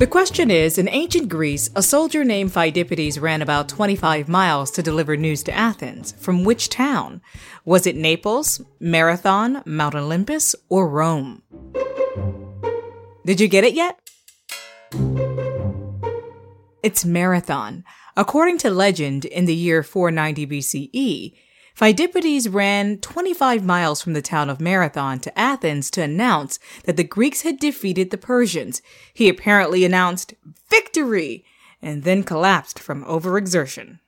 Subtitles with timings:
[0.00, 4.82] The question is In ancient Greece, a soldier named Pheidippides ran about 25 miles to
[4.82, 6.12] deliver news to Athens.
[6.12, 7.20] From which town?
[7.66, 11.42] Was it Naples, Marathon, Mount Olympus, or Rome?
[13.26, 13.98] Did you get it yet?
[16.82, 17.84] It's Marathon.
[18.16, 21.34] According to legend, in the year 490 BCE,
[21.76, 27.04] Pheidippides ran 25 miles from the town of Marathon to Athens to announce that the
[27.04, 28.82] Greeks had defeated the Persians.
[29.14, 30.34] He apparently announced
[30.68, 31.44] victory
[31.80, 33.98] and then collapsed from overexertion.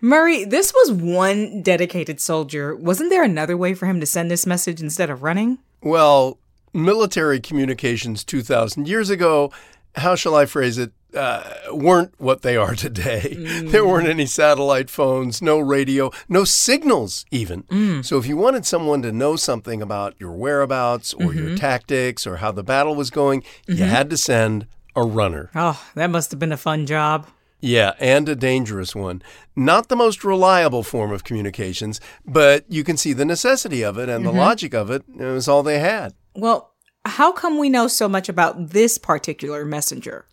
[0.00, 2.74] Murray, this was one dedicated soldier.
[2.74, 5.58] Wasn't there another way for him to send this message instead of running?
[5.82, 6.38] Well,
[6.72, 9.52] military communications 2,000 years ago,
[9.94, 10.92] how shall I phrase it?
[11.14, 13.34] Uh, weren't what they are today.
[13.36, 13.70] Mm.
[13.70, 17.62] There weren't any satellite phones, no radio, no signals, even.
[17.64, 18.04] Mm.
[18.04, 21.48] So, if you wanted someone to know something about your whereabouts or mm-hmm.
[21.48, 23.72] your tactics or how the battle was going, mm-hmm.
[23.74, 25.50] you had to send a runner.
[25.54, 27.26] Oh, that must have been a fun job.
[27.60, 29.20] Yeah, and a dangerous one.
[29.56, 34.08] Not the most reliable form of communications, but you can see the necessity of it
[34.08, 34.36] and mm-hmm.
[34.36, 35.02] the logic of it.
[35.18, 36.14] It was all they had.
[36.36, 40.26] Well, how come we know so much about this particular messenger?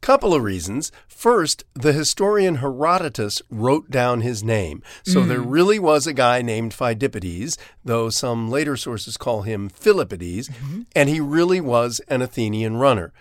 [0.00, 0.90] Couple of reasons.
[1.06, 4.82] First, the historian Herodotus wrote down his name.
[5.04, 5.28] So mm.
[5.28, 10.82] there really was a guy named Pheidippides, though some later sources call him Philippides, mm-hmm.
[10.96, 13.12] and he really was an Athenian runner.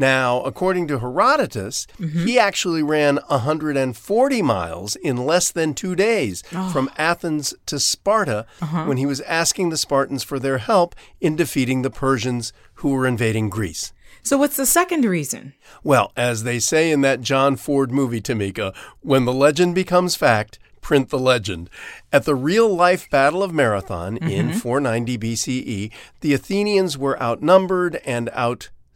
[0.00, 2.24] Now, according to Herodotus, mm-hmm.
[2.24, 6.70] he actually ran 140 miles in less than two days oh.
[6.70, 8.86] from Athens to Sparta uh-huh.
[8.86, 13.06] when he was asking the Spartans for their help in defeating the Persians who were
[13.06, 13.92] invading Greece.
[14.22, 15.52] So, what's the second reason?
[15.84, 20.58] Well, as they say in that John Ford movie, Tamika, when the legend becomes fact,
[20.80, 21.68] print the legend.
[22.10, 24.28] At the real life Battle of Marathon mm-hmm.
[24.28, 28.30] in 490 BCE, the Athenians were outnumbered and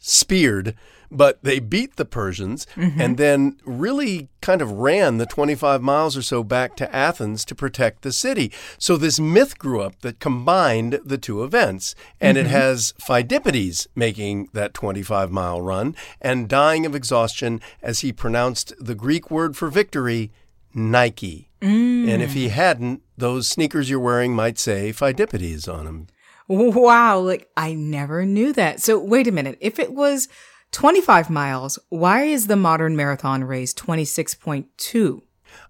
[0.05, 0.75] outspeared
[1.11, 3.01] but they beat the Persians mm-hmm.
[3.01, 7.55] and then really kind of ran the 25 miles or so back to Athens to
[7.55, 8.51] protect the city.
[8.79, 11.95] So this myth grew up that combined the two events.
[12.21, 12.47] And mm-hmm.
[12.47, 18.73] it has Pheidippides making that 25 mile run and dying of exhaustion as he pronounced
[18.81, 20.33] the Greek word for victory,
[20.75, 21.49] Nike.
[21.61, 22.09] Mm.
[22.09, 26.07] And if he hadn't, those sneakers you're wearing might say Pheidippides on them.
[26.49, 28.81] Wow, like I never knew that.
[28.81, 29.59] So wait a minute.
[29.61, 30.29] If it was
[30.73, 35.23] 25 miles, why is the modern marathon race 26.2?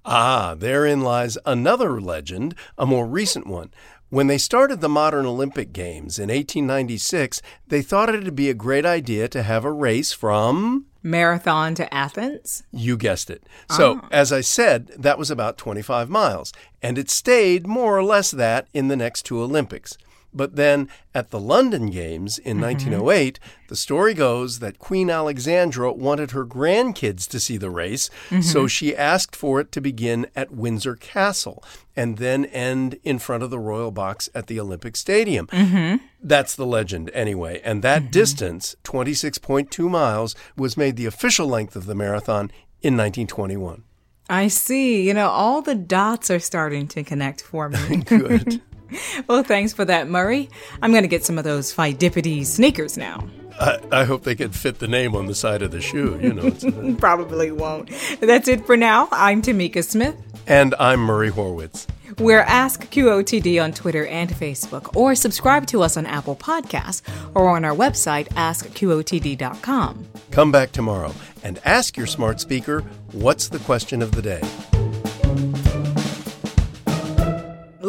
[0.04, 3.70] Ah, therein lies another legend, a more recent one.
[4.08, 8.86] When they started the modern Olympic Games in 1896, they thought it'd be a great
[8.86, 12.62] idea to have a race from Marathon to Athens?
[12.72, 13.44] You guessed it.
[13.70, 14.08] So, oh.
[14.10, 16.52] as I said, that was about 25 miles,
[16.82, 19.98] and it stayed more or less that in the next two Olympics.
[20.34, 22.64] But then at the London Games in mm-hmm.
[22.64, 28.40] 1908, the story goes that Queen Alexandra wanted her grandkids to see the race, mm-hmm.
[28.40, 31.62] so she asked for it to begin at Windsor Castle
[31.96, 35.46] and then end in front of the royal box at the Olympic Stadium.
[35.46, 36.04] Mm-hmm.
[36.22, 37.60] That's the legend, anyway.
[37.64, 38.10] And that mm-hmm.
[38.10, 42.50] distance, 26.2 miles, was made the official length of the marathon
[42.82, 43.84] in 1921.
[44.28, 45.06] I see.
[45.06, 47.96] You know, all the dots are starting to connect for me.
[48.06, 48.62] Good.
[49.28, 50.48] well, thanks for that, Murray.
[50.82, 53.28] I'm going to get some of those Pheidippides sneakers now.
[53.60, 56.18] I, I, hope they can fit the name on the side of the shoe.
[56.20, 57.90] You know, probably won't.
[58.20, 59.08] That's it for now.
[59.12, 60.16] I'm Tamika Smith.
[60.46, 61.86] And I'm Murray Horwitz.
[62.18, 67.02] We're Ask QOTD on Twitter and Facebook, or subscribe to us on Apple Podcasts
[67.34, 70.06] or on our website, askqotd.com.
[70.30, 71.12] Come back tomorrow
[71.42, 74.40] and ask your smart speaker what's the question of the day.